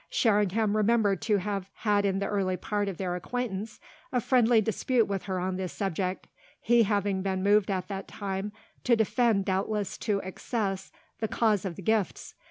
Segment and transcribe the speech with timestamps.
[0.09, 3.79] Sherringham remembered to have had in the early part of their acquaintance
[4.11, 6.25] a friendly dispute with her on this subject,
[6.59, 8.51] he having been moved at that time
[8.83, 12.33] to defend doubtless to excess the cause of the gifts.